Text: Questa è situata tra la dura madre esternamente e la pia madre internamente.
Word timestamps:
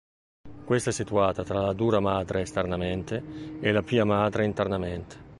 Questa 0.65 0.89
è 0.89 0.93
situata 0.93 1.43
tra 1.43 1.61
la 1.61 1.73
dura 1.73 1.99
madre 1.99 2.41
esternamente 2.41 3.23
e 3.59 3.71
la 3.71 3.83
pia 3.83 4.03
madre 4.03 4.45
internamente. 4.45 5.29